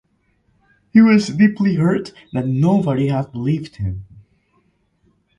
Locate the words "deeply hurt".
1.27-2.11